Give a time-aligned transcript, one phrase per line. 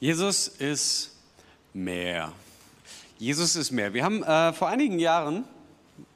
[0.00, 1.10] Jesus ist
[1.74, 2.32] mehr.
[3.18, 3.92] Jesus ist mehr.
[3.92, 5.44] Wir haben äh, vor einigen Jahren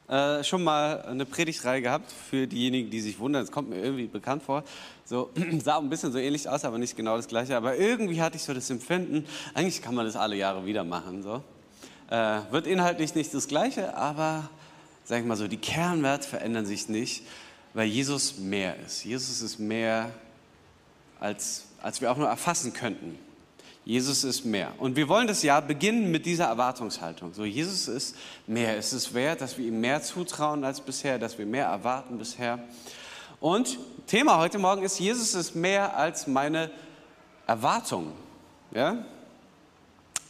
[0.07, 3.43] äh, schon mal eine Predigtreihe gehabt für diejenigen, die sich wundern.
[3.43, 4.63] Es kommt mir irgendwie bekannt vor.
[5.05, 5.29] So
[5.63, 7.55] sah ein bisschen so ähnlich aus, aber nicht genau das Gleiche.
[7.55, 9.27] Aber irgendwie hatte ich so das Empfinden.
[9.53, 11.21] Eigentlich kann man das alle Jahre wieder machen.
[11.21, 11.43] So
[12.09, 14.49] äh, wird inhaltlich nicht das Gleiche, aber
[15.03, 17.21] sag ich mal so, die Kernwerte verändern sich nicht,
[17.75, 19.05] weil Jesus mehr ist.
[19.05, 20.09] Jesus ist mehr
[21.19, 23.19] als als wir auch nur erfassen könnten.
[23.85, 24.73] Jesus ist mehr.
[24.79, 27.33] Und wir wollen das Jahr beginnen mit dieser Erwartungshaltung.
[27.35, 28.15] So, Jesus ist
[28.47, 28.75] mehr.
[28.77, 32.59] Es ist wert, dass wir ihm mehr zutrauen als bisher, dass wir mehr erwarten bisher.
[33.39, 33.77] Und
[34.07, 36.71] Thema heute Morgen ist, Jesus ist mehr als meine
[37.45, 38.11] Erwartungen.
[38.71, 39.05] Ja?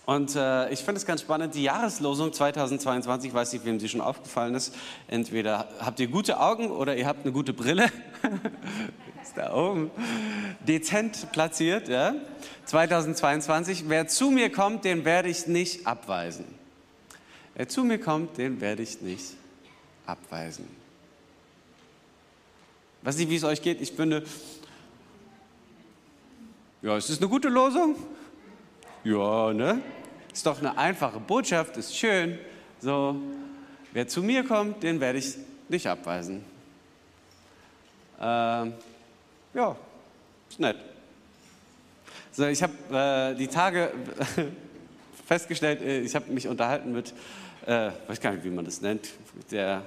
[0.06, 3.90] Und äh, ich finde es ganz spannend, die Jahreslosung 2022, ich weiß nicht, wem sie
[3.90, 4.76] schon aufgefallen ist,
[5.08, 7.86] entweder habt ihr gute Augen oder ihr habt eine gute Brille.
[9.24, 9.90] ist da oben.
[10.68, 12.14] Dezent platziert, ja.
[12.66, 16.46] 2022, wer zu mir kommt, den werde ich nicht abweisen.
[17.56, 19.34] Wer zu mir kommt, den werde ich nicht
[20.06, 20.68] abweisen.
[23.02, 23.82] Weiß nicht, wie es euch geht.
[23.82, 24.24] Ich finde,
[26.82, 27.96] ja, ist das eine gute Losung?
[29.06, 29.84] Ja, ne?
[30.34, 32.40] Ist doch eine einfache Botschaft, ist schön.
[32.80, 33.16] So,
[33.94, 35.36] wer zu mir kommt, den werde ich
[35.70, 36.44] nicht abweisen.
[38.20, 38.74] Ähm,
[39.54, 39.76] ja,
[40.50, 40.78] ist nett.
[42.32, 43.92] So, ich habe äh, die Tage
[45.28, 47.14] festgestellt, äh, ich habe mich unterhalten mit,
[47.68, 49.10] äh, weiß gar nicht, wie man das nennt,
[49.52, 49.84] der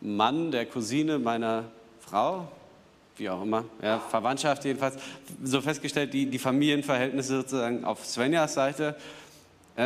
[0.00, 1.64] Mann der Cousine meiner
[2.00, 2.48] Frau,
[3.18, 4.96] wie auch immer, ja, Verwandtschaft jedenfalls,
[5.42, 8.96] so festgestellt, die, die Familienverhältnisse sozusagen auf Svenjas Seite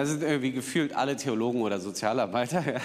[0.01, 2.65] das sind irgendwie gefühlt alle Theologen oder Sozialarbeiter.
[2.73, 2.81] Ja.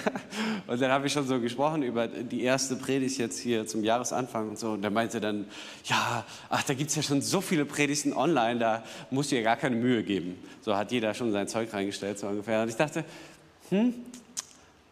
[0.66, 4.50] Und dann habe ich schon so gesprochen über die erste Predigt jetzt hier zum Jahresanfang
[4.50, 4.72] und so.
[4.72, 5.46] Und der meinte dann,
[5.86, 9.44] ja, ach, da gibt es ja schon so viele Predigten online, da musst du dir
[9.44, 10.38] gar keine Mühe geben.
[10.62, 12.64] So hat jeder schon sein Zeug reingestellt, so ungefähr.
[12.64, 13.06] Und ich dachte,
[13.70, 13.94] hm,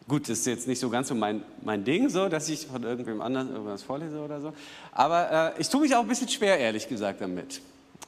[0.08, 2.82] gut, das ist jetzt nicht so ganz so mein, mein Ding, so, dass ich von
[2.82, 4.52] irgendwem anderen irgendwas vorlese oder so.
[4.92, 7.60] Aber äh, ich tue mich auch ein bisschen schwer, ehrlich gesagt, damit.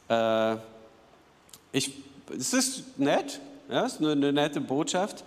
[0.07, 0.55] Äh,
[1.71, 1.93] ich,
[2.37, 5.23] es ist nett, ja, ist eine, eine nette Botschaft.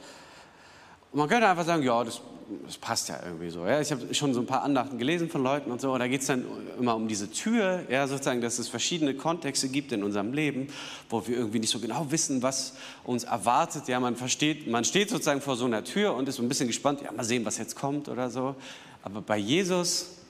[1.13, 2.21] Man könnte einfach sagen, ja, das,
[2.65, 3.67] das passt ja irgendwie so.
[3.67, 3.81] Ja.
[3.81, 5.93] Ich habe schon so ein paar Andachten gelesen von Leuten und so.
[5.93, 6.45] Und da geht es dann
[6.79, 10.69] immer um diese Tür, ja, sozusagen, dass es verschiedene Kontexte gibt in unserem Leben,
[11.11, 12.75] wo wir irgendwie nicht so genau wissen, was
[13.05, 13.89] uns erwartet.
[13.89, 16.67] Ja, man versteht, man steht sozusagen vor so einer Tür und ist so ein bisschen
[16.67, 17.01] gespannt.
[17.03, 18.55] Ja, mal sehen, was jetzt kommt oder so.
[19.03, 20.23] Aber bei Jesus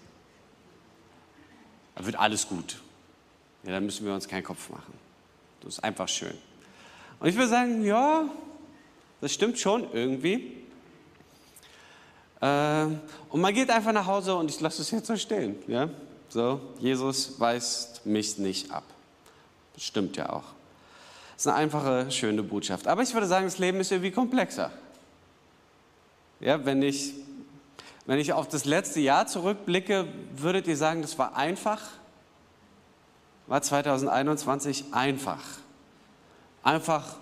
[1.94, 2.77] da wird alles gut.
[3.65, 4.93] Ja, da müssen wir uns keinen Kopf machen.
[5.61, 6.34] Das ist einfach schön.
[7.21, 8.28] Und ich würde sagen, ja,
[9.21, 10.62] das stimmt schon irgendwie.
[12.43, 12.87] Äh,
[13.31, 15.57] und man geht einfach nach Hause und ich lasse es jetzt so stehen.
[15.69, 15.89] Ja?
[16.29, 18.83] So, Jesus weist mich nicht ab.
[19.75, 20.45] Das stimmt ja auch.
[21.35, 22.89] Das ist eine einfache, schöne Botschaft.
[22.89, 24.73] Aber ich würde sagen, das Leben ist irgendwie komplexer.
[26.41, 27.15] Ja, wenn, ich,
[28.07, 31.81] wenn ich auf das letzte Jahr zurückblicke, würdet ihr sagen, das war einfach?
[33.47, 35.45] War 2021 einfach?
[36.65, 37.17] Einfach,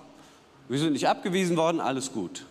[0.68, 2.46] wir sind nicht abgewiesen worden, alles gut.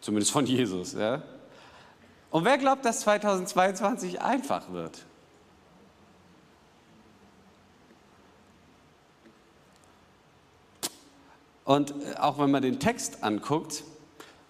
[0.00, 0.92] Zumindest von Jesus.
[0.92, 1.22] Ja?
[2.30, 5.04] Und wer glaubt, dass 2022 einfach wird?
[11.64, 13.84] Und äh, auch wenn man den Text anguckt,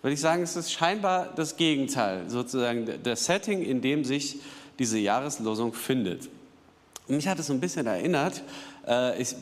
[0.02, 4.38] würde ich sagen, es ist scheinbar das Gegenteil, sozusagen das Setting, in dem sich
[4.78, 6.28] diese Jahreslosung findet.
[7.08, 8.42] Und mich hat es so ein bisschen erinnert,
[8.86, 9.34] äh, ich,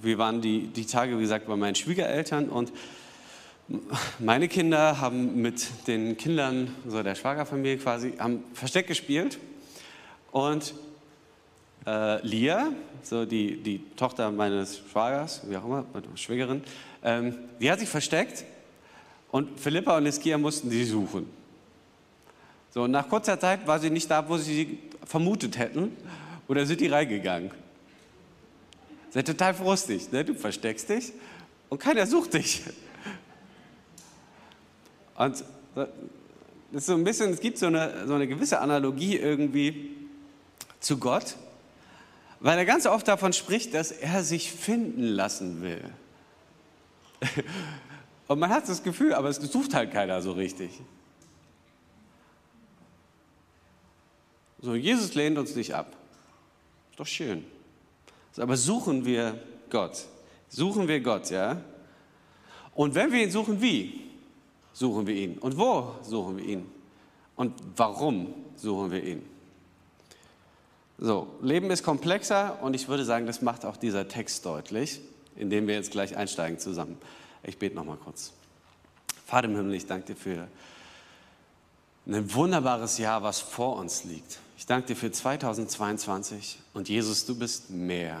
[0.00, 2.72] wir waren die, die Tage, wie gesagt, bei meinen Schwiegereltern und
[4.18, 9.38] meine Kinder haben mit den Kindern so der Schwagerfamilie quasi haben Versteck gespielt
[10.30, 10.74] und
[11.86, 12.72] äh, Lia,
[13.02, 16.62] so die, die Tochter meines Schwagers, wie auch immer, meine Schwägerin,
[17.02, 18.44] ähm, die hat sich versteckt
[19.30, 21.28] und Philippa und Eskia mussten sie suchen.
[22.72, 25.96] So, nach kurzer Zeit war sie nicht da, wo sie sie vermutet hätten,
[26.48, 27.50] oder sind die reingegangen.
[29.10, 30.12] Seid total frustig.
[30.12, 30.24] Ne?
[30.24, 31.12] Du versteckst dich
[31.68, 32.62] und keiner sucht dich.
[35.16, 35.44] Und
[36.72, 39.96] so ein bisschen, es gibt so eine, so eine gewisse Analogie irgendwie
[40.80, 41.36] zu Gott,
[42.40, 45.82] weil er ganz oft davon spricht, dass er sich finden lassen will.
[48.28, 50.70] Und man hat das Gefühl, aber es sucht halt keiner so richtig.
[54.60, 55.94] So, Jesus lehnt uns nicht ab.
[56.90, 57.44] Ist doch schön.
[58.36, 59.40] Aber suchen wir
[59.70, 60.06] Gott.
[60.48, 61.60] Suchen wir Gott, ja?
[62.74, 64.05] Und wenn wir ihn suchen, wie
[64.76, 65.38] suchen wir ihn?
[65.38, 66.70] Und wo suchen wir ihn?
[67.34, 69.26] Und warum suchen wir ihn?
[70.98, 75.00] So, Leben ist komplexer und ich würde sagen, das macht auch dieser Text deutlich,
[75.34, 76.98] in den wir jetzt gleich einsteigen zusammen.
[77.42, 78.32] Ich bete noch mal kurz.
[79.24, 80.46] Vater im Himmel, ich danke dir für
[82.06, 84.38] ein wunderbares Jahr, was vor uns liegt.
[84.58, 88.20] Ich danke dir für 2022 und Jesus, du bist mehr.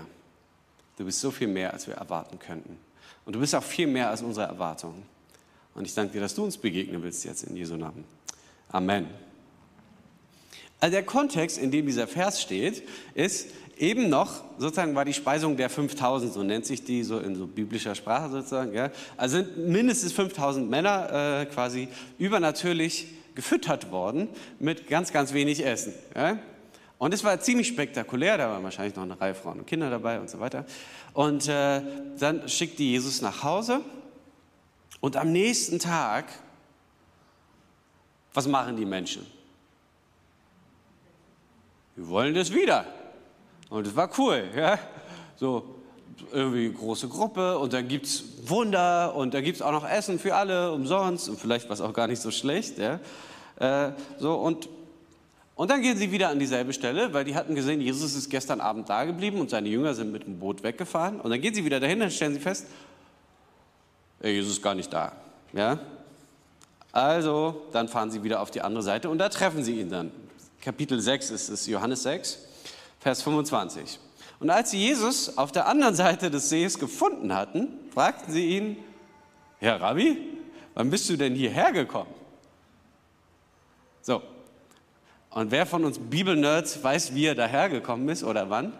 [0.96, 2.78] Du bist so viel mehr, als wir erwarten könnten.
[3.26, 5.15] Und du bist auch viel mehr als unsere Erwartungen.
[5.76, 8.04] Und ich danke dir, dass du uns begegnen willst jetzt in Jesu Namen.
[8.70, 9.06] Amen.
[10.80, 12.82] Also der Kontext, in dem dieser Vers steht,
[13.14, 17.34] ist eben noch, sozusagen war die Speisung der 5000, so nennt sich die so in
[17.36, 18.72] so biblischer Sprache sozusagen.
[18.72, 18.90] Ja.
[19.18, 21.88] Also sind mindestens 5000 Männer äh, quasi
[22.18, 24.28] übernatürlich gefüttert worden
[24.58, 25.92] mit ganz, ganz wenig Essen.
[26.14, 26.38] Ja.
[26.98, 30.18] Und es war ziemlich spektakulär, da waren wahrscheinlich noch eine Reihe Frauen und Kinder dabei
[30.18, 30.64] und so weiter.
[31.12, 31.82] Und äh,
[32.18, 33.82] dann schickt die Jesus nach Hause
[35.00, 36.26] und am nächsten Tag,
[38.34, 39.26] was machen die Menschen?
[41.96, 42.84] wir wollen das wieder.
[43.70, 44.78] Und es war cool, ja.
[45.36, 45.64] So
[46.32, 50.18] irgendwie große Gruppe und dann gibt es Wunder und da gibt es auch noch Essen
[50.18, 53.00] für alle umsonst und vielleicht war es auch gar nicht so schlecht, ja.
[53.58, 54.68] Äh, so und
[55.54, 58.60] und dann gehen sie wieder an dieselbe Stelle, weil die hatten gesehen, Jesus ist gestern
[58.60, 61.18] Abend da geblieben und seine Jünger sind mit dem Boot weggefahren.
[61.18, 62.66] Und dann gehen sie wieder dahin, dann stellen sie fest,
[64.22, 65.12] Jesus ist gar nicht da.
[65.52, 65.78] Ja?
[66.92, 70.12] Also, dann fahren sie wieder auf die andere Seite und da treffen sie ihn dann.
[70.60, 72.38] Kapitel 6 ist es, Johannes 6,
[73.00, 74.00] Vers 25.
[74.40, 78.76] Und als sie Jesus auf der anderen Seite des Sees gefunden hatten, fragten sie ihn,
[79.58, 80.18] Herr Rabbi,
[80.74, 82.12] wann bist du denn hierher gekommen?
[84.02, 84.22] So,
[85.36, 88.72] und wer von uns Bibelnerds weiß, wie er dahergekommen ist oder wann?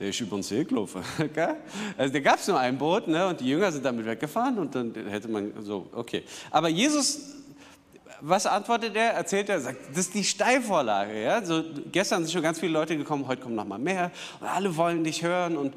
[0.00, 1.02] Der ist über den See gelaufen.
[1.20, 1.54] Okay?
[1.96, 3.26] Also da gab es nur ein Boot ne?
[3.28, 6.24] und die Jünger sind damit weggefahren und dann hätte man so, okay.
[6.50, 7.36] Aber Jesus
[8.22, 9.12] was antwortet er?
[9.12, 11.22] Erzählt er, sagt, das ist die Steilvorlage.
[11.22, 11.44] Ja?
[11.44, 14.10] So, gestern sind schon ganz viele Leute gekommen, heute kommen noch mal mehr
[14.40, 15.56] und alle wollen dich hören.
[15.56, 15.74] Und,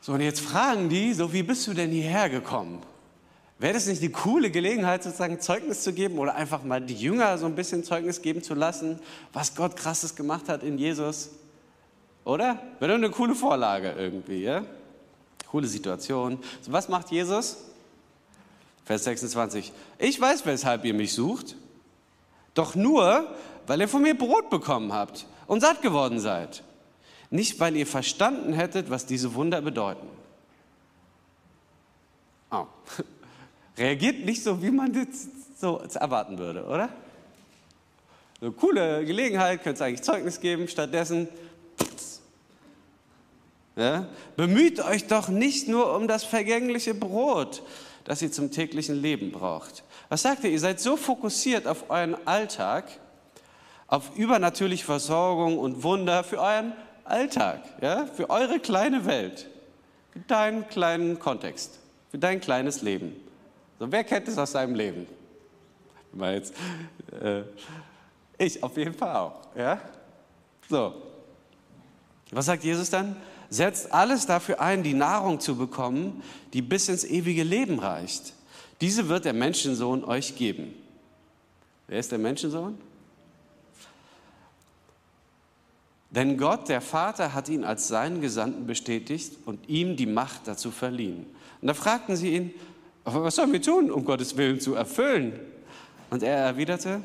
[0.00, 2.82] so, und jetzt fragen die, so, wie bist du denn hierher gekommen?
[3.58, 7.38] Wäre das nicht eine coole Gelegenheit, sozusagen Zeugnis zu geben oder einfach mal die Jünger
[7.38, 8.98] so ein bisschen Zeugnis geben zu lassen,
[9.32, 11.30] was Gott krasses gemacht hat in Jesus?
[12.24, 12.58] Oder?
[12.78, 14.64] Wäre doch eine coole Vorlage irgendwie, ja?
[15.50, 16.38] Coole Situation.
[16.62, 17.58] So, was macht Jesus?
[18.84, 19.72] Vers 26.
[19.98, 21.56] Ich weiß, weshalb ihr mich sucht.
[22.54, 23.28] Doch nur,
[23.66, 26.62] weil ihr von mir Brot bekommen habt und satt geworden seid.
[27.30, 30.06] Nicht, weil ihr verstanden hättet, was diese Wunder bedeuten.
[32.50, 32.66] Oh.
[33.76, 35.26] Reagiert nicht so, wie man das
[35.58, 36.88] so erwarten würde, oder?
[38.40, 41.28] So coole Gelegenheit, könnt ihr eigentlich Zeugnis geben, stattdessen.
[43.76, 44.06] Ja?
[44.36, 47.62] Bemüht euch doch nicht nur um das vergängliche Brot,
[48.04, 50.50] das ihr zum täglichen Leben braucht, was sagt ihr?
[50.50, 52.84] Ihr seid so fokussiert auf euren Alltag,
[53.86, 56.72] auf übernatürliche Versorgung und Wunder für euren
[57.04, 58.06] Alltag, ja?
[58.06, 59.48] für eure kleine Welt,
[60.12, 61.78] für deinen kleinen Kontext,
[62.10, 63.16] für dein kleines Leben.
[63.78, 65.06] So, wer kennt es aus seinem Leben?
[66.16, 66.54] Jetzt,
[67.20, 67.42] äh,
[68.38, 69.40] ich auf jeden Fall auch.
[69.56, 69.80] Ja?
[70.68, 70.94] So.
[72.30, 73.16] Was sagt Jesus dann?
[73.50, 78.32] Setzt alles dafür ein, die Nahrung zu bekommen, die bis ins ewige Leben reicht.
[78.80, 80.74] Diese wird der Menschensohn euch geben.
[81.86, 82.78] Wer ist der Menschensohn?
[86.10, 90.70] Denn Gott, der Vater, hat ihn als seinen Gesandten bestätigt und ihm die Macht dazu
[90.70, 91.26] verliehen.
[91.60, 92.54] Und da fragten sie ihn,
[93.04, 95.38] was sollen wir tun, um Gottes Willen zu erfüllen?
[96.10, 97.00] Und er erwiderte,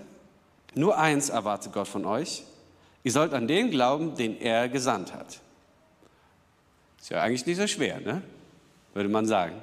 [0.75, 2.43] nur eins erwartet Gott von euch,
[3.03, 5.39] ihr sollt an den glauben, den er gesandt hat.
[6.99, 8.21] Ist ja eigentlich nicht so schwer, ne?
[8.93, 9.55] würde man sagen.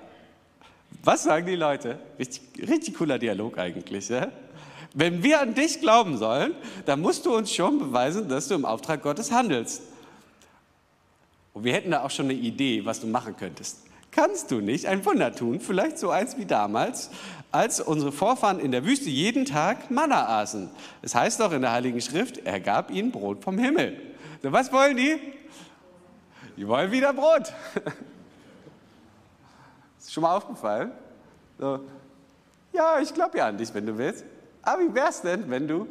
[1.02, 1.98] Was sagen die Leute?
[2.18, 4.08] Richtig, richtig cooler Dialog eigentlich.
[4.08, 4.28] Ja?
[4.94, 6.54] Wenn wir an dich glauben sollen,
[6.86, 9.82] dann musst du uns schon beweisen, dass du im Auftrag Gottes handelst.
[11.52, 13.82] Und wir hätten da auch schon eine Idee, was du machen könntest.
[14.10, 17.10] Kannst du nicht ein Wunder tun, vielleicht so eins wie damals,
[17.52, 20.70] als unsere Vorfahren in der Wüste jeden Tag Manna aßen?
[21.02, 24.00] Es heißt doch in der Heiligen Schrift, er gab ihnen Brot vom Himmel.
[24.42, 25.16] So, was wollen die?
[26.56, 27.52] Die wollen wieder Brot.
[29.98, 30.92] Ist schon mal aufgefallen?
[31.58, 31.80] So,
[32.72, 34.24] ja, ich glaube ja an dich, wenn du willst.
[34.62, 35.86] Aber wie wär's denn, wenn du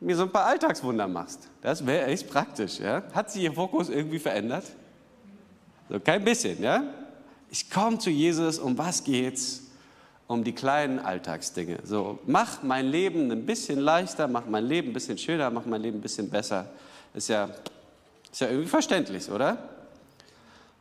[0.00, 1.48] mir so ein paar Alltagswunder machst?
[1.62, 2.78] Das wäre echt praktisch.
[2.78, 3.02] Ja?
[3.12, 4.64] Hat sich ihr Fokus irgendwie verändert?
[5.88, 6.82] So, kein bisschen, ja?
[7.50, 9.62] Ich komme zu Jesus, um was geht's?
[10.26, 11.78] Um die kleinen Alltagsdinge.
[11.84, 15.80] So, mach mein Leben ein bisschen leichter, mach mein Leben ein bisschen schöner, mach mein
[15.80, 16.68] Leben ein bisschen besser.
[17.14, 17.48] Ist ja,
[18.30, 19.58] ist ja irgendwie verständlich, oder?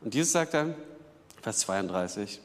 [0.01, 0.75] Und Jesus sagt dann,
[1.41, 2.41] Vers 32.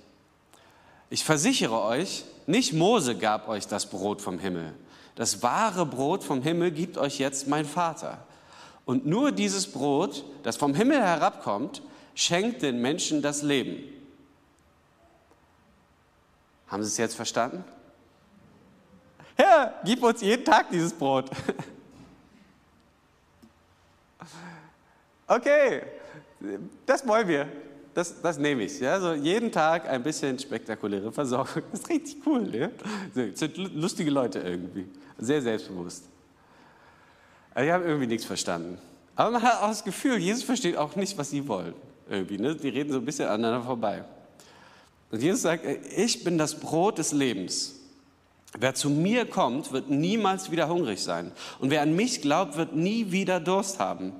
[1.10, 4.74] Ich versichere euch, nicht Mose gab euch das Brot vom Himmel.
[5.14, 8.24] Das wahre Brot vom Himmel gibt euch jetzt mein Vater.
[8.84, 11.82] Und nur dieses Brot, das vom Himmel herabkommt,
[12.14, 13.82] schenkt den Menschen das Leben.
[16.66, 17.64] Haben Sie es jetzt verstanden?
[19.36, 21.30] Herr, gib uns jeden Tag dieses Brot.
[25.34, 25.80] Okay,
[26.84, 27.48] das wollen wir.
[27.94, 28.78] Das, das nehme ich.
[28.80, 29.00] Ja?
[29.00, 31.62] So jeden Tag ein bisschen spektakuläre Versorgung.
[31.70, 32.54] Das ist richtig cool.
[32.54, 32.68] Ja?
[33.14, 34.86] Das sind lustige Leute irgendwie.
[35.16, 36.04] Sehr selbstbewusst.
[37.54, 38.76] Aber die haben irgendwie nichts verstanden.
[39.16, 41.74] Aber man hat auch das Gefühl, Jesus versteht auch nicht, was sie wollen.
[42.10, 42.54] Irgendwie, ne?
[42.54, 44.04] Die reden so ein bisschen aneinander vorbei.
[45.10, 45.64] Und Jesus sagt,
[45.96, 47.76] ich bin das Brot des Lebens.
[48.58, 51.32] Wer zu mir kommt, wird niemals wieder hungrig sein.
[51.58, 54.12] Und wer an mich glaubt, wird nie wieder Durst haben.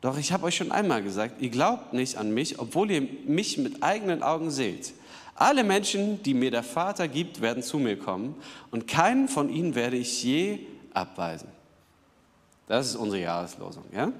[0.00, 3.58] Doch ich habe euch schon einmal gesagt, ihr glaubt nicht an mich, obwohl ihr mich
[3.58, 4.92] mit eigenen Augen seht.
[5.34, 8.34] Alle Menschen, die mir der Vater gibt, werden zu mir kommen
[8.70, 10.60] und keinen von ihnen werde ich je
[10.92, 11.48] abweisen.
[12.66, 14.12] Das ist unsere Jahreslosung, ja?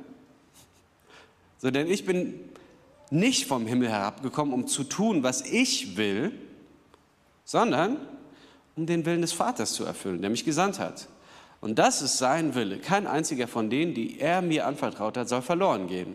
[1.58, 2.34] So, denn ich bin
[3.10, 6.32] nicht vom Himmel herabgekommen, um zu tun, was ich will,
[7.44, 7.96] sondern
[8.76, 11.08] um den Willen des Vaters zu erfüllen, der mich gesandt hat.
[11.60, 12.78] Und das ist sein Wille.
[12.78, 16.14] Kein einziger von denen, die er mir anvertraut hat, soll verloren gehen.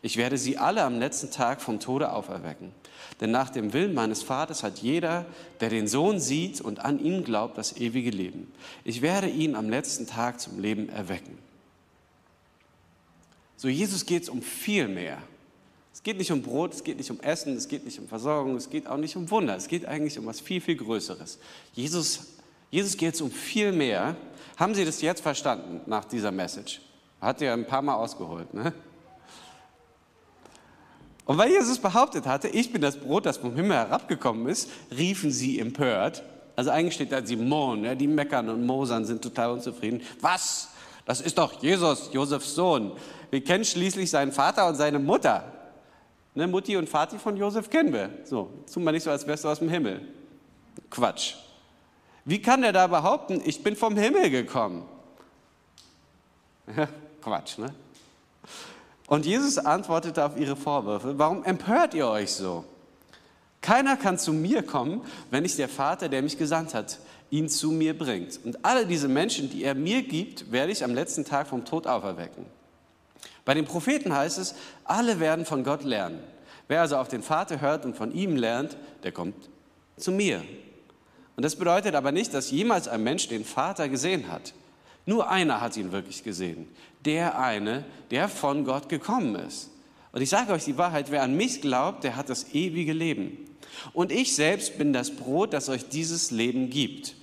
[0.00, 2.72] Ich werde sie alle am letzten Tag vom Tode auferwecken.
[3.20, 5.26] Denn nach dem Willen meines Vaters hat jeder,
[5.60, 8.52] der den Sohn sieht und an ihn glaubt, das ewige Leben.
[8.84, 11.36] Ich werde ihn am letzten Tag zum Leben erwecken.
[13.56, 15.18] So, Jesus geht es um viel mehr.
[15.92, 18.54] Es geht nicht um Brot, es geht nicht um Essen, es geht nicht um Versorgung,
[18.54, 19.56] es geht auch nicht um Wunder.
[19.56, 21.40] Es geht eigentlich um was viel, viel Größeres.
[21.74, 22.20] Jesus,
[22.70, 24.14] Jesus geht es um viel mehr.
[24.58, 26.80] Haben Sie das jetzt verstanden nach dieser Message?
[27.20, 28.52] Hat ja ein paar Mal ausgeholt.
[28.52, 28.72] Ne?
[31.24, 35.30] Und weil Jesus behauptet hatte, ich bin das Brot, das vom Himmel herabgekommen ist, riefen
[35.30, 36.24] sie empört.
[36.56, 40.02] Also eigentlich steht da, sie mohnen, ja, die meckern und mosern, sind total unzufrieden.
[40.20, 40.70] Was?
[41.04, 42.92] Das ist doch Jesus, Josefs Sohn.
[43.30, 45.52] Wir kennen schließlich seinen Vater und seine Mutter.
[46.34, 48.10] Ne, Mutti und Vati von Josef kennen wir.
[48.24, 50.00] So, tun wir nicht so, als wärst du aus dem Himmel.
[50.90, 51.34] Quatsch.
[52.28, 54.86] Wie kann er da behaupten, ich bin vom Himmel gekommen?
[57.22, 57.72] Quatsch, ne?
[59.06, 62.66] Und Jesus antwortete auf ihre Vorwürfe, warum empört ihr euch so?
[63.62, 66.98] Keiner kann zu mir kommen, wenn nicht der Vater, der mich gesandt hat,
[67.30, 68.38] ihn zu mir bringt.
[68.44, 71.86] Und alle diese Menschen, die er mir gibt, werde ich am letzten Tag vom Tod
[71.86, 72.44] auferwecken.
[73.46, 74.54] Bei den Propheten heißt es,
[74.84, 76.22] alle werden von Gott lernen.
[76.68, 79.48] Wer also auf den Vater hört und von ihm lernt, der kommt
[79.96, 80.42] zu mir.
[81.38, 84.54] Und das bedeutet aber nicht, dass jemals ein Mensch den Vater gesehen hat.
[85.06, 86.66] Nur einer hat ihn wirklich gesehen.
[87.04, 89.70] Der eine, der von Gott gekommen ist.
[90.10, 93.38] Und ich sage euch die Wahrheit, wer an mich glaubt, der hat das ewige Leben.
[93.92, 97.14] Und ich selbst bin das Brot, das euch dieses Leben gibt.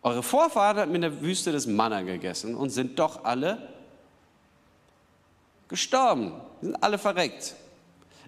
[0.00, 3.66] Eure Vorfahren haben in der Wüste des Manna gegessen und sind doch alle
[5.66, 6.30] gestorben,
[6.60, 7.56] sind alle verreckt.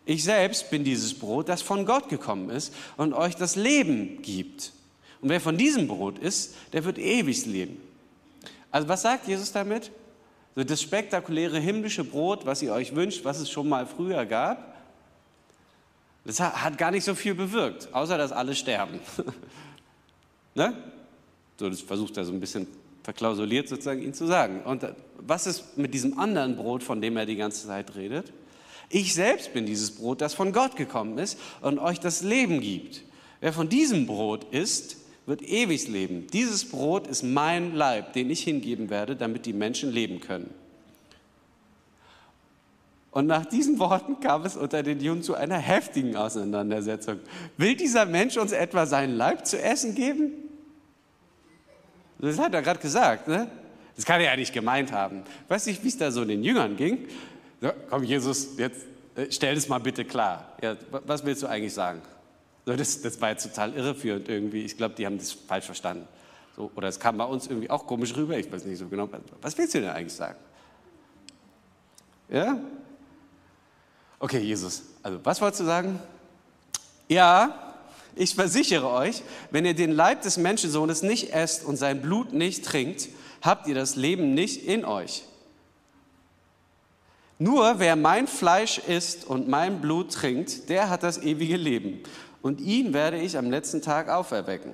[0.04, 4.72] Ich selbst bin dieses Brot, das von Gott gekommen ist und euch das Leben gibt.
[5.20, 7.80] Und wer von diesem Brot isst, der wird ewig leben.
[8.70, 9.90] Also was sagt Jesus damit?
[10.54, 14.76] So das spektakuläre himmlische Brot, was ihr euch wünscht, was es schon mal früher gab,
[16.24, 19.00] das hat gar nicht so viel bewirkt, außer dass alle sterben.
[20.54, 20.74] ne?
[21.58, 22.66] So, das versucht er so ein bisschen
[23.02, 24.60] verklausuliert sozusagen ihn zu sagen.
[24.64, 28.30] Und was ist mit diesem anderen Brot, von dem er die ganze Zeit redet?
[28.90, 33.02] Ich selbst bin dieses Brot, das von Gott gekommen ist und euch das Leben gibt.
[33.40, 34.97] Wer von diesem Brot isst,
[35.28, 36.26] wird ewig leben.
[36.32, 40.48] Dieses Brot ist mein Leib, den ich hingeben werde, damit die Menschen leben können.
[43.10, 47.20] Und nach diesen Worten kam es unter den Juden zu einer heftigen Auseinandersetzung.
[47.58, 50.32] Will dieser Mensch uns etwa seinen Leib zu essen geben?
[52.18, 53.50] Das hat er gerade gesagt, ne?
[53.96, 55.24] Das kann er ja nicht gemeint haben.
[55.48, 57.06] Weiß nicht, wie es da so den Jüngern ging.
[57.60, 60.56] So, komm, Jesus, jetzt äh, stell das mal bitte klar.
[60.62, 62.00] Ja, was willst du eigentlich sagen?
[62.76, 64.62] Das, das war jetzt total irreführend irgendwie.
[64.64, 66.06] Ich glaube, die haben das falsch verstanden.
[66.56, 68.36] So, oder es kam bei uns irgendwie auch komisch rüber.
[68.36, 69.08] Ich weiß nicht so genau.
[69.40, 70.38] Was willst du denn eigentlich sagen?
[72.28, 72.58] Ja?
[74.18, 74.82] Okay, Jesus.
[75.02, 76.00] Also, was wolltest du sagen?
[77.08, 77.74] Ja,
[78.16, 82.64] ich versichere euch, wenn ihr den Leib des Menschensohnes nicht esst und sein Blut nicht
[82.64, 83.08] trinkt,
[83.42, 85.24] habt ihr das Leben nicht in euch.
[87.38, 92.02] Nur wer mein Fleisch isst und mein Blut trinkt, der hat das ewige Leben.
[92.48, 94.72] Und ihn werde ich am letzten Tag auferwecken.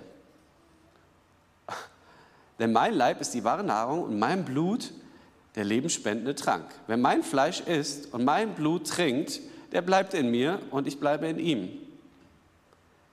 [2.61, 4.93] Denn mein Leib ist die wahre Nahrung und mein Blut
[5.57, 6.67] der lebensspendende Trank.
[6.87, 9.41] Wer mein Fleisch isst und mein Blut trinkt,
[9.73, 11.69] der bleibt in mir und ich bleibe in ihm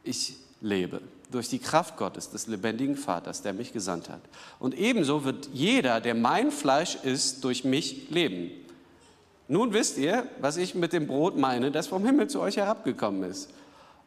[0.04, 1.02] ich lebe.
[1.32, 4.22] durch die Kraft Gottes, des lebendigen Vaters, der mich gesandt hat.
[4.60, 8.52] Und ebenso wird jeder, der mein Fleisch isst, durch mich leben.
[9.48, 13.24] Nun wisst ihr, was ich mit dem Brot meine, das vom Himmel zu euch herabgekommen
[13.24, 13.50] ist.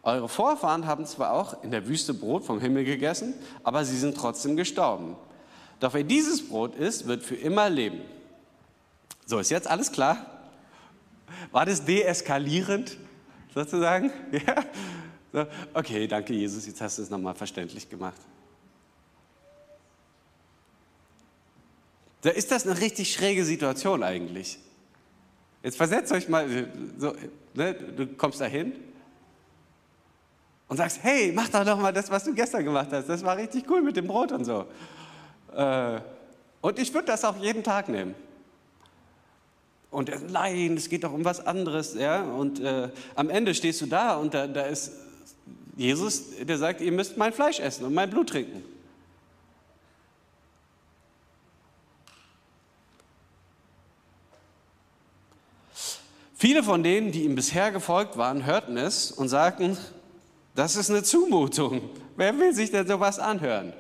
[0.04, 3.32] Eure Vorfahren haben zwar auch in der Wüste Brot vom Himmel gegessen,
[3.62, 5.16] aber sie sind trotzdem gestorben.
[5.80, 8.02] Doch wer dieses Brot isst, wird für immer leben.
[9.24, 10.26] So, ist jetzt alles klar?
[11.52, 12.98] War das deeskalierend,
[13.54, 14.12] sozusagen?
[14.32, 14.64] Ja?
[15.32, 18.20] So, okay, danke Jesus, jetzt hast du es nochmal verständlich gemacht.
[22.20, 24.58] Da ist das eine richtig schräge Situation eigentlich.
[25.62, 26.68] Jetzt versetzt euch mal,
[26.98, 27.14] so,
[27.54, 28.74] ne, du kommst da hin
[30.68, 33.08] und sagst, hey, mach doch noch mal das, was du gestern gemacht hast.
[33.08, 34.66] Das war richtig cool mit dem Brot und so.
[35.54, 36.00] Äh,
[36.60, 38.14] und ich würde das auch jeden Tag nehmen.
[39.90, 41.94] Und er, nein, es geht doch um was anderes.
[41.94, 42.22] Ja?
[42.22, 44.92] Und äh, am Ende stehst du da und da, da ist
[45.76, 48.64] Jesus, der sagt, ihr müsst mein Fleisch essen und mein Blut trinken.
[56.36, 59.78] Viele von denen, die ihm bisher gefolgt waren, hörten es und sagten,
[60.54, 61.90] das ist eine Zumutung.
[62.16, 63.72] Wer will sich denn sowas anhören?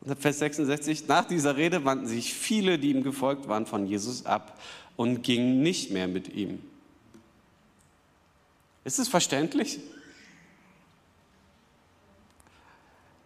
[0.00, 4.24] Und Vers 66, nach dieser Rede wandten sich viele, die ihm gefolgt waren, von Jesus
[4.24, 4.58] ab
[4.96, 6.62] und gingen nicht mehr mit ihm.
[8.84, 9.80] Ist es verständlich?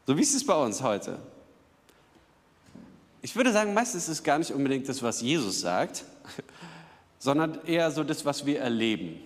[0.07, 1.21] So wie ist es bei uns heute?
[3.23, 6.05] Ich würde sagen, meistens ist es gar nicht unbedingt das, was Jesus sagt,
[7.19, 9.21] sondern eher so das, was wir erleben.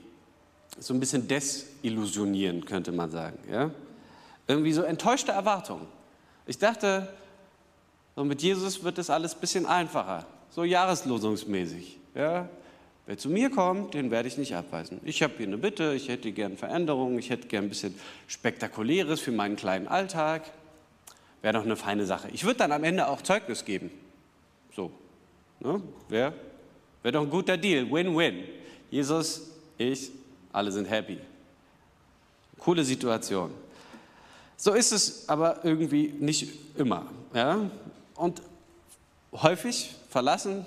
[0.78, 3.38] So ein bisschen desillusionieren, könnte man sagen.
[3.50, 3.71] Ja?
[4.47, 5.87] Irgendwie so enttäuschte Erwartungen.
[6.47, 7.09] Ich dachte,
[8.16, 11.99] so mit Jesus wird das alles ein bisschen einfacher, so jahreslosungsmäßig.
[12.14, 12.49] Ja?
[13.07, 15.00] Wer zu mir kommt, den werde ich nicht abweisen.
[15.04, 17.95] Ich habe hier eine Bitte, ich hätte gern Veränderungen, ich hätte gern ein bisschen
[18.26, 20.43] Spektakuläres für meinen kleinen Alltag.
[21.43, 22.28] Wäre doch eine feine Sache.
[22.33, 23.90] Ich würde dann am Ende auch Zeugnis geben.
[24.75, 24.90] So.
[25.61, 25.83] Ne?
[26.09, 26.33] Wäre
[27.02, 27.90] wär doch ein guter Deal.
[27.90, 28.45] Win-win.
[28.90, 30.11] Jesus, ich,
[30.54, 31.18] alle sind happy.
[32.58, 33.50] Coole Situation.
[34.56, 37.06] So ist es aber irgendwie nicht immer.
[37.34, 37.71] Ja?
[38.14, 38.40] Und
[39.32, 40.64] häufig verlassen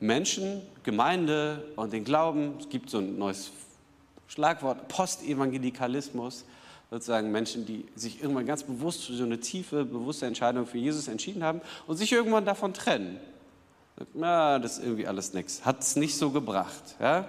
[0.00, 2.54] Menschen Gemeinde und den Glauben.
[2.58, 3.50] Es gibt so ein neues
[4.26, 6.44] Schlagwort, Postevangelikalismus
[6.90, 11.08] sozusagen Menschen, die sich irgendwann ganz bewusst für so eine tiefe, bewusste Entscheidung für Jesus
[11.08, 13.18] entschieden haben und sich irgendwann davon trennen.
[14.14, 15.64] Na, das ist irgendwie alles nichts.
[15.64, 16.96] Hat es nicht so gebracht.
[17.00, 17.28] Ja?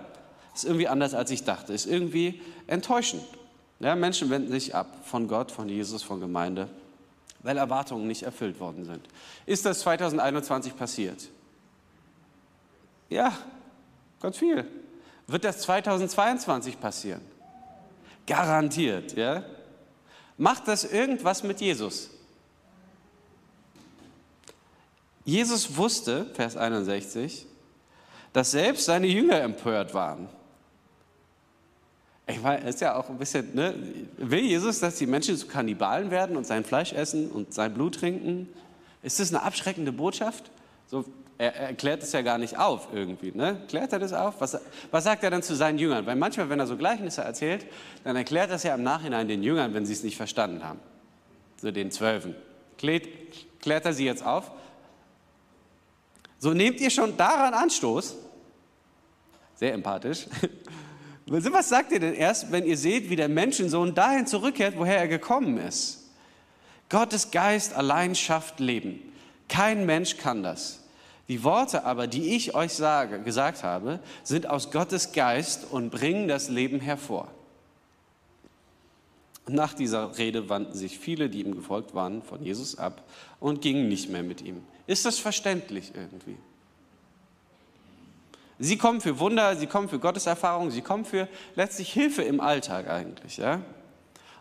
[0.53, 1.73] Ist irgendwie anders, als ich dachte.
[1.73, 3.23] Ist irgendwie enttäuschend.
[3.79, 6.67] Ja, Menschen wenden sich ab von Gott, von Jesus, von Gemeinde,
[7.41, 9.07] weil Erwartungen nicht erfüllt worden sind.
[9.45, 11.29] Ist das 2021 passiert?
[13.09, 13.33] Ja,
[14.21, 14.65] ganz viel.
[15.27, 17.21] Wird das 2022 passieren?
[18.27, 19.43] Garantiert, ja?
[20.37, 22.09] Macht das irgendwas mit Jesus?
[25.25, 27.45] Jesus wusste, Vers 61,
[28.33, 30.29] dass selbst seine Jünger empört waren.
[32.29, 33.73] Ich meine, ist ja auch ein bisschen, ne?
[34.17, 37.95] will Jesus, dass die Menschen zu Kannibalen werden und sein Fleisch essen und sein Blut
[37.95, 38.47] trinken?
[39.01, 40.51] Ist das eine abschreckende Botschaft?
[40.87, 41.05] So
[41.39, 43.31] er, er klärt es ja gar nicht auf irgendwie.
[43.31, 43.61] Ne?
[43.69, 44.41] Klärt er das auf?
[44.41, 44.59] Was,
[44.91, 46.05] was sagt er dann zu seinen Jüngern?
[46.05, 47.65] Weil manchmal, wenn er so Gleichnisse erzählt,
[48.03, 50.79] dann erklärt er es ja im Nachhinein den Jüngern, wenn sie es nicht verstanden haben.
[51.55, 52.35] So den Zwölfen.
[52.77, 53.07] Klärt,
[53.61, 54.51] klärt er sie jetzt auf?
[56.39, 58.17] So nehmt ihr schon daran Anstoß?
[59.55, 60.27] Sehr empathisch.
[61.29, 65.07] Was sagt ihr denn erst, wenn ihr seht, wie der Menschensohn dahin zurückkehrt, woher er
[65.07, 66.09] gekommen ist?
[66.89, 68.99] Gottes Geist allein schafft Leben.
[69.47, 70.79] Kein Mensch kann das.
[71.27, 76.27] Die Worte aber, die ich euch sage, gesagt habe, sind aus Gottes Geist und bringen
[76.27, 77.27] das Leben hervor.
[79.47, 83.03] Nach dieser Rede wandten sich viele, die ihm gefolgt waren, von Jesus ab
[83.39, 84.63] und gingen nicht mehr mit ihm.
[84.87, 86.37] Ist das verständlich irgendwie?
[88.59, 92.89] Sie kommen für Wunder, sie kommen für Gotteserfahrung, sie kommen für letztlich Hilfe im Alltag
[92.89, 93.37] eigentlich.
[93.37, 93.61] Ja?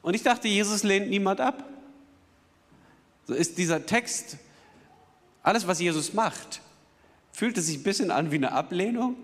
[0.02, 1.64] Und ich dachte, Jesus lehnt niemand ab.
[3.26, 4.38] So ist dieser Text,
[5.42, 6.60] alles, was Jesus macht,
[7.38, 9.14] Fühlt es sich ein bisschen an wie eine Ablehnung?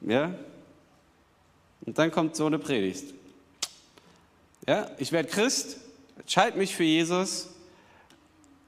[0.00, 0.34] Ja?
[1.84, 3.12] Und dann kommt so eine Predigt.
[4.66, 5.76] Ja, ich werde Christ,
[6.16, 7.50] entscheide mich für Jesus.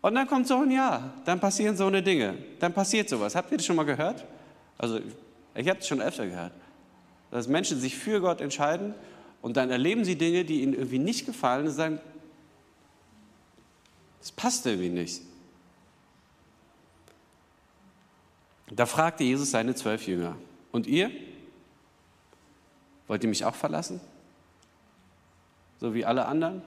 [0.06, 2.38] Und dann kommt so ein Ja, dann passieren so eine Dinge.
[2.60, 3.34] Dann passiert sowas.
[3.34, 4.24] Habt ihr das schon mal gehört?
[4.78, 5.00] Also,
[5.56, 6.52] ich habe es schon öfter gehört.
[7.32, 8.94] Dass Menschen sich für Gott entscheiden
[9.42, 11.98] und dann erleben sie Dinge, die ihnen irgendwie nicht gefallen und sagen,
[14.20, 15.22] das passt irgendwie nicht.
[18.70, 20.36] Da fragte Jesus seine zwölf Jünger,
[20.70, 21.10] und ihr?
[23.08, 24.00] Wollt ihr mich auch verlassen?
[25.80, 26.62] so wie alle anderen.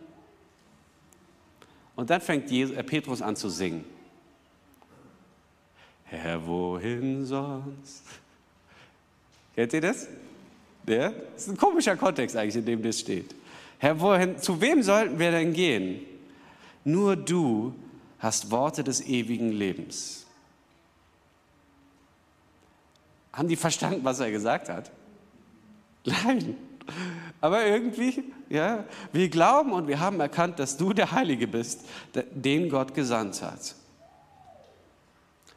[2.00, 3.84] Und dann fängt äh, Petrus an zu singen.
[6.06, 8.06] Herr, wohin sonst?
[9.54, 10.08] Kennt ihr das?
[10.88, 11.10] Ja?
[11.10, 13.36] Das ist ein komischer Kontext eigentlich, in dem das steht.
[13.80, 16.06] Herr, wohin, zu wem sollten wir denn gehen?
[16.86, 17.76] Nur du
[18.20, 20.26] hast Worte des ewigen Lebens.
[23.34, 24.90] Haben die verstanden, was er gesagt hat?
[26.06, 26.56] Nein.
[27.42, 31.82] Aber irgendwie, ja, wir glauben und wir haben erkannt, dass du der Heilige bist,
[32.14, 33.76] den Gott gesandt hat.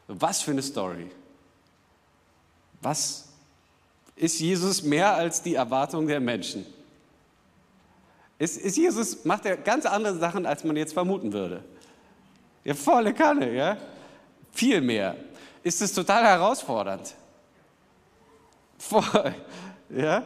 [0.07, 1.09] Was für eine Story.
[2.81, 3.29] Was
[4.15, 6.65] ist Jesus mehr als die Erwartung der Menschen?
[8.39, 11.63] Ist, ist Jesus, macht er ganz andere Sachen, als man jetzt vermuten würde.
[12.63, 13.77] Ja, volle Kanne, ja.
[14.51, 15.15] Viel mehr.
[15.63, 17.15] Ist es total herausfordernd.
[18.77, 19.35] Voll,
[19.89, 20.23] ja.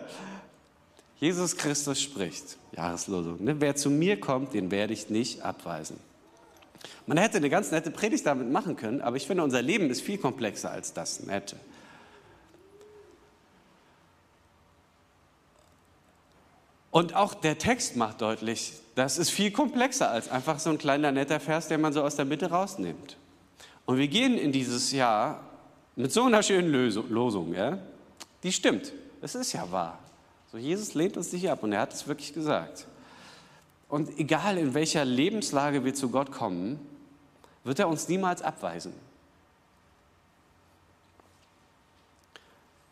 [1.19, 3.59] Jesus Christus spricht, Jahreslosung, ne?
[3.59, 5.99] wer zu mir kommt, den werde ich nicht abweisen.
[7.07, 10.01] Man hätte eine ganz nette Predigt damit machen können, aber ich finde, unser Leben ist
[10.01, 11.55] viel komplexer als das Nette.
[16.91, 21.11] Und auch der Text macht deutlich, das ist viel komplexer als einfach so ein kleiner
[21.11, 23.17] netter Vers, den man so aus der Mitte rausnimmt.
[23.85, 25.43] Und wir gehen in dieses Jahr
[25.95, 26.71] mit so einer schönen
[27.09, 27.79] Losung, ja?
[28.43, 28.93] die stimmt.
[29.21, 29.99] Es ist ja wahr.
[30.57, 32.87] Jesus lehnt uns nicht ab und er hat es wirklich gesagt.
[33.89, 36.79] Und egal in welcher Lebenslage wir zu Gott kommen,
[37.63, 38.93] wird er uns niemals abweisen.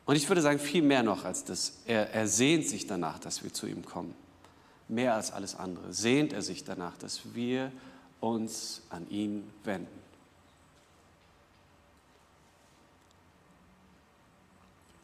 [0.06, 1.80] Und ich würde sagen, viel mehr noch als das.
[1.86, 4.14] Er, er sehnt sich danach, dass wir zu ihm kommen.
[4.88, 7.72] Mehr als alles andere sehnt er sich danach, dass wir
[8.20, 10.06] uns an ihn wenden.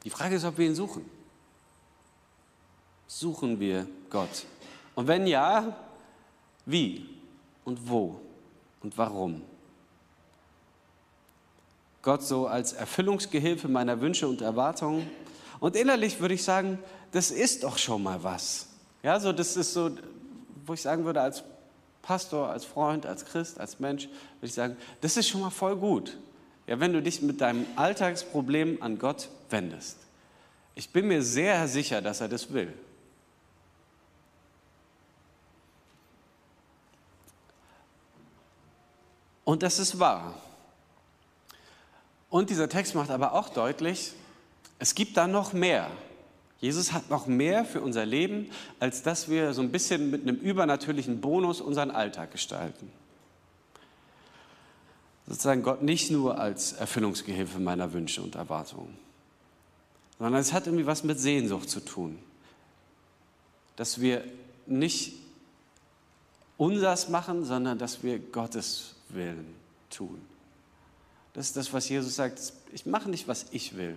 [0.04, 1.06] Die Frage ist, ob wir ihn suchen.
[3.13, 4.45] Suchen wir Gott?
[4.95, 5.76] Und wenn ja,
[6.65, 7.06] wie
[7.65, 8.21] und wo
[8.82, 9.41] und warum?
[12.02, 15.10] Gott so als Erfüllungsgehilfe meiner Wünsche und Erwartungen.
[15.60, 16.80] Und innerlich würde ich sagen,
[17.12, 18.67] das ist doch schon mal was.
[19.04, 19.91] Ja, so das ist so,
[20.65, 21.43] wo ich sagen würde, als
[22.02, 25.76] Pastor, als Freund, als Christ, als Mensch, würde ich sagen, das ist schon mal voll
[25.76, 26.17] gut.
[26.65, 29.97] Ja, wenn du dich mit deinem Alltagsproblem an Gott wendest.
[30.76, 32.74] Ich bin mir sehr sicher, dass er das will.
[39.51, 40.33] Und das ist wahr.
[42.29, 44.13] Und dieser Text macht aber auch deutlich,
[44.79, 45.91] es gibt da noch mehr.
[46.61, 50.37] Jesus hat noch mehr für unser Leben, als dass wir so ein bisschen mit einem
[50.37, 52.89] übernatürlichen Bonus unseren Alltag gestalten.
[55.27, 58.97] Sozusagen Gott nicht nur als Erfüllungsgehilfe meiner Wünsche und Erwartungen,
[60.17, 62.19] sondern es hat irgendwie was mit Sehnsucht zu tun.
[63.75, 64.23] Dass wir
[64.65, 65.11] nicht
[66.55, 69.54] unsers machen, sondern dass wir Gottes Willen
[69.89, 70.21] tun.
[71.34, 72.54] Das ist das, was Jesus sagt.
[72.71, 73.95] Ich mache nicht, was ich will.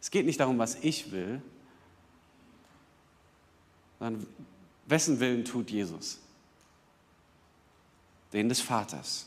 [0.00, 1.40] Es geht nicht darum, was ich will,
[3.98, 4.26] sondern
[4.86, 6.18] wessen Willen tut Jesus?
[8.32, 9.26] Den des Vaters.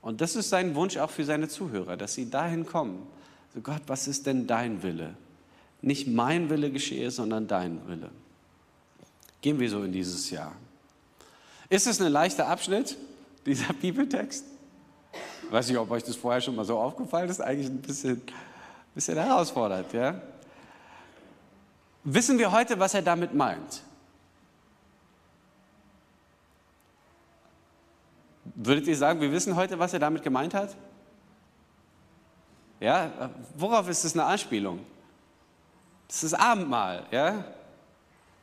[0.00, 3.06] Und das ist sein Wunsch auch für seine Zuhörer, dass sie dahin kommen.
[3.54, 5.14] So Gott, was ist denn dein Wille?
[5.80, 8.10] Nicht mein Wille geschehe, sondern dein Wille.
[9.40, 10.54] Gehen wir so in dieses Jahr.
[11.68, 12.96] Ist es ein leichter Abschnitt,
[13.46, 14.44] dieser Bibeltext?
[15.50, 18.22] Weiß nicht, ob euch das vorher schon mal so aufgefallen ist, eigentlich ein bisschen,
[18.94, 19.92] bisschen herausfordernd.
[19.92, 20.20] Ja?
[22.04, 23.82] Wissen wir heute, was er damit meint?
[28.54, 30.76] Würdet ihr sagen, wir wissen heute, was er damit gemeint hat?
[32.80, 34.80] Ja, worauf ist das eine Anspielung?
[36.08, 37.44] Das ist das Abendmahl, ja?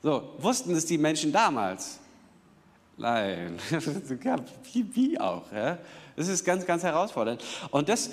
[0.01, 1.99] So, wussten es die Menschen damals?
[2.99, 3.57] Nein,
[4.73, 5.49] wie, wie auch.
[5.53, 5.77] Ja?
[6.17, 7.41] Das ist ganz, ganz herausfordernd.
[7.71, 8.09] Und das,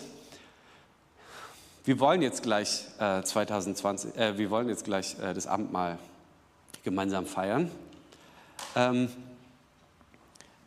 [1.84, 5.98] wir wollen jetzt gleich äh, 2020, äh, wir wollen jetzt gleich äh, das Abendmahl
[6.84, 7.68] gemeinsam feiern.
[8.76, 9.08] Ähm,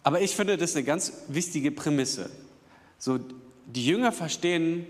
[0.04, 2.30] aber ich finde das eine ganz wichtige Prämisse.
[2.98, 3.22] So,
[3.68, 4.86] die Jünger verstehen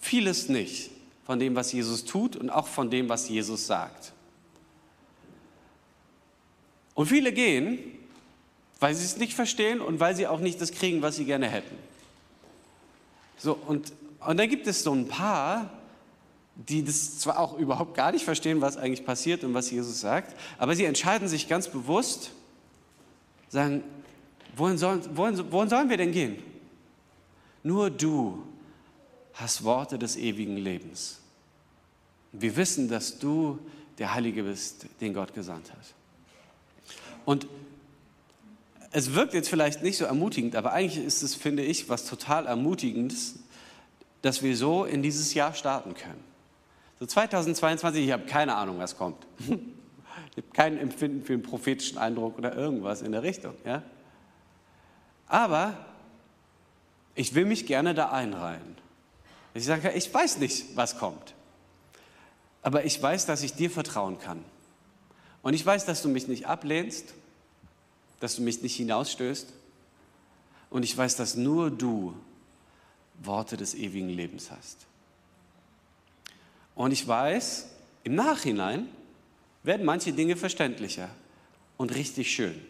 [0.00, 0.90] vieles nicht
[1.26, 4.14] von dem, was Jesus tut und auch von dem, was Jesus sagt.
[6.94, 7.78] Und viele gehen
[8.82, 11.48] weil sie es nicht verstehen und weil sie auch nicht das kriegen, was sie gerne
[11.48, 11.76] hätten.
[13.38, 15.70] So, und, und dann gibt es so ein paar,
[16.56, 20.36] die das zwar auch überhaupt gar nicht verstehen, was eigentlich passiert und was Jesus sagt,
[20.58, 22.32] aber sie entscheiden sich ganz bewusst,
[23.48, 23.84] sagen,
[24.56, 26.42] wohin sollen, wohin, wohin sollen wir denn gehen?
[27.62, 28.42] Nur du
[29.34, 31.20] hast Worte des ewigen Lebens.
[32.32, 33.60] Wir wissen, dass du
[33.98, 35.94] der Heilige bist, den Gott gesandt hat.
[37.24, 37.46] Und
[38.92, 42.46] es wirkt jetzt vielleicht nicht so ermutigend, aber eigentlich ist es, finde ich, was total
[42.46, 43.36] Ermutigendes,
[44.20, 46.22] dass wir so in dieses Jahr starten können.
[47.00, 49.26] So 2022, ich habe keine Ahnung, was kommt.
[50.34, 53.54] Ich habe kein Empfinden für einen prophetischen Eindruck oder irgendwas in der Richtung.
[53.66, 53.82] Ja?
[55.26, 55.76] Aber
[57.14, 58.78] ich will mich gerne da einreihen.
[59.52, 61.34] Ich sage, ich weiß nicht, was kommt.
[62.62, 64.42] Aber ich weiß, dass ich dir vertrauen kann.
[65.42, 67.12] Und ich weiß, dass du mich nicht ablehnst,
[68.22, 69.52] dass du mich nicht hinausstößt.
[70.70, 72.14] Und ich weiß, dass nur du
[73.20, 74.86] Worte des ewigen Lebens hast.
[76.76, 77.68] Und ich weiß,
[78.04, 78.88] im Nachhinein
[79.64, 81.08] werden manche Dinge verständlicher
[81.76, 82.64] und richtig schön.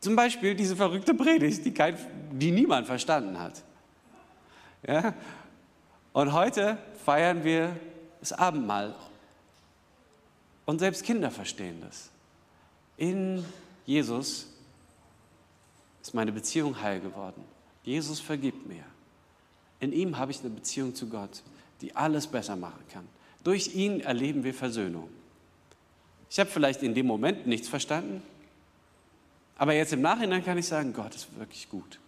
[0.00, 1.96] Zum Beispiel diese verrückte Predigt, die, kein,
[2.30, 3.62] die niemand verstanden hat.
[4.86, 5.14] Ja?
[6.12, 7.74] Und heute feiern wir
[8.20, 8.94] das Abendmahl.
[10.66, 12.10] Und selbst Kinder verstehen das.
[12.98, 13.42] In
[13.84, 14.46] Jesus
[16.00, 17.44] ist meine Beziehung heil geworden.
[17.82, 18.84] Jesus vergibt mir.
[19.80, 21.42] In ihm habe ich eine Beziehung zu Gott,
[21.80, 23.08] die alles besser machen kann.
[23.42, 25.08] Durch ihn erleben wir Versöhnung.
[26.30, 28.22] Ich habe vielleicht in dem Moment nichts verstanden,
[29.58, 31.98] aber jetzt im Nachhinein kann ich sagen, Gott ist wirklich gut.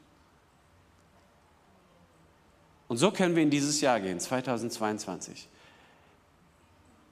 [2.88, 5.48] Und so können wir in dieses Jahr gehen, 2022.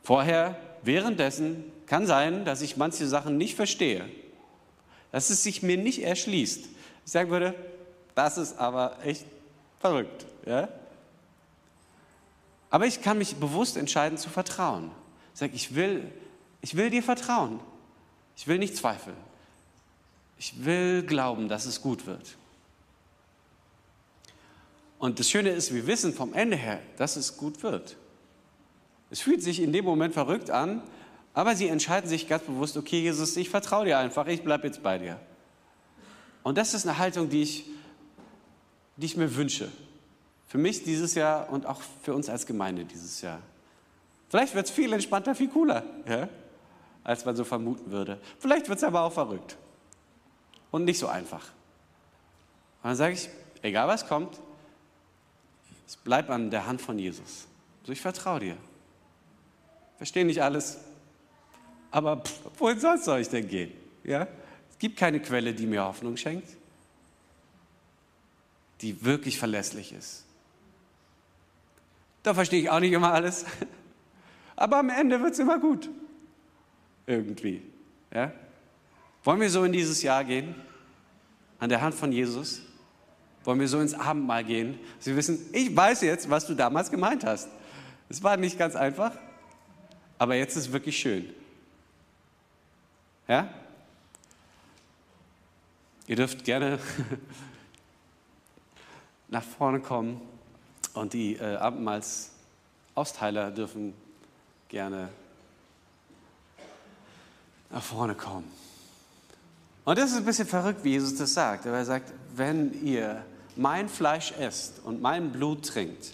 [0.03, 4.09] Vorher, währenddessen kann sein, dass ich manche Sachen nicht verstehe,
[5.12, 6.64] dass es sich mir nicht erschließt.
[7.05, 7.55] Ich sagen würde,
[8.14, 9.25] das ist aber echt
[9.79, 10.27] verrückt.
[10.44, 10.68] Ja?
[12.70, 14.90] Aber ich kann mich bewusst entscheiden zu vertrauen.
[15.35, 16.11] Ich sage, ich will,
[16.62, 17.61] ich will dir vertrauen.
[18.37, 19.16] Ich will nicht zweifeln.
[20.38, 22.37] Ich will glauben, dass es gut wird.
[24.98, 27.96] Und das Schöne ist, wir wissen vom Ende her, dass es gut wird.
[29.11, 30.83] Es fühlt sich in dem Moment verrückt an,
[31.35, 34.83] aber sie entscheiden sich ganz bewusst, okay, Jesus, ich vertraue dir einfach, ich bleibe jetzt
[34.83, 35.18] bei dir.
[36.42, 37.64] Und das ist eine Haltung, die ich,
[38.97, 39.71] die ich mir wünsche.
[40.49, 43.40] Für mich dieses Jahr und auch für uns als Gemeinde dieses Jahr.
[44.29, 46.29] Vielleicht wird es viel entspannter, viel cooler, ja?
[47.05, 48.21] als man so vermuten würde.
[48.38, 49.57] Vielleicht wird es aber auch verrückt
[50.71, 51.45] und nicht so einfach.
[52.83, 53.29] Und dann sage ich,
[53.62, 54.40] egal was kommt,
[55.88, 57.47] ich bleibe an der Hand von Jesus.
[57.83, 58.57] Also ich vertraue dir.
[59.97, 60.79] Verstehe nicht alles,
[61.92, 63.70] aber pff, wohin sonst soll ich denn gehen?
[64.02, 64.26] Ja?
[64.70, 66.48] Es gibt keine Quelle, die mir Hoffnung schenkt,
[68.81, 70.24] die wirklich verlässlich ist.
[72.24, 73.44] Da verstehe ich auch nicht immer alles.
[74.57, 75.88] Aber am Ende wird es immer gut.
[77.07, 77.62] Irgendwie.
[78.12, 78.33] Ja?
[79.24, 80.55] Wollen wir so in dieses Jahr gehen?
[81.59, 82.62] An der Hand von Jesus?
[83.44, 84.78] Wollen wir so ins Abendmahl gehen?
[84.98, 87.48] Sie wissen, ich weiß jetzt, was du damals gemeint hast.
[88.09, 89.12] Es war nicht ganz einfach,
[90.18, 91.33] aber jetzt ist es wirklich schön.
[93.28, 93.48] Ja?
[96.06, 96.78] Ihr dürft gerne
[99.28, 100.20] nach vorne kommen.
[100.94, 103.94] Und die äh, Abendmahlsausteiler dürfen
[104.68, 105.08] gerne
[107.70, 108.50] nach vorne kommen.
[109.85, 111.66] Und das ist ein bisschen verrückt, wie Jesus das sagt.
[111.66, 113.24] Aber er sagt, wenn ihr
[113.56, 116.12] mein Fleisch esst und mein Blut trinkt,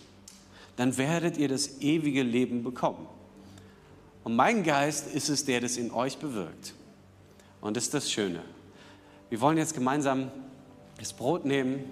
[0.76, 3.06] dann werdet ihr das ewige Leben bekommen.
[4.24, 6.74] Und mein Geist ist es, der das in euch bewirkt.
[7.60, 8.40] Und das ist das Schöne.
[9.30, 10.30] Wir wollen jetzt gemeinsam
[10.98, 11.84] das Brot nehmen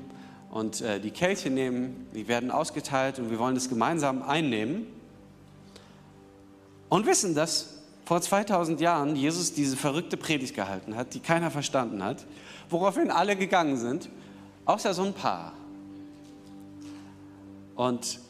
[0.50, 4.86] und äh, die Kelche nehmen, die werden ausgeteilt und wir wollen es gemeinsam einnehmen
[6.88, 7.74] und wissen, dass
[8.04, 12.24] vor 2000 Jahren Jesus diese verrückte Predigt gehalten hat, die keiner verstanden hat,
[12.70, 14.08] woraufhin alle gegangen sind,
[14.64, 15.52] außer so ein paar.
[17.74, 18.20] Und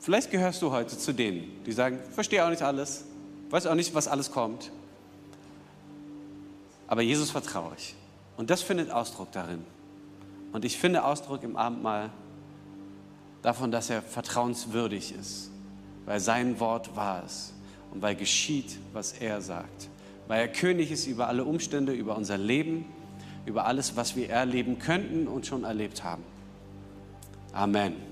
[0.00, 3.04] vielleicht gehörst du heute zu denen, die sagen, verstehe auch nicht alles,
[3.50, 4.72] weiß auch nicht, was alles kommt,
[6.90, 7.94] aber Jesus vertraue ich.
[8.36, 9.64] Und das findet Ausdruck darin.
[10.52, 12.10] Und ich finde Ausdruck im Abendmahl
[13.42, 15.52] davon, dass er vertrauenswürdig ist,
[16.04, 17.54] weil sein Wort wahr ist
[17.92, 19.88] und weil geschieht, was er sagt.
[20.26, 22.86] Weil er König ist über alle Umstände, über unser Leben,
[23.46, 26.24] über alles, was wir erleben könnten und schon erlebt haben.
[27.52, 28.09] Amen.